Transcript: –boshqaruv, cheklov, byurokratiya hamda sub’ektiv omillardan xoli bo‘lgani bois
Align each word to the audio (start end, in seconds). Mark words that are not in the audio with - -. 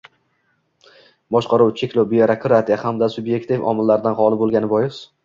–boshqaruv, 1.35 1.69
cheklov, 1.81 2.07
byurokratiya 2.13 2.79
hamda 2.85 3.11
sub’ektiv 3.17 3.69
omillardan 3.73 4.17
xoli 4.23 4.41
bo‘lgani 4.43 4.73
bois 4.73 4.99